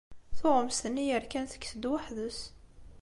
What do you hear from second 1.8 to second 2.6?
weḥd-s.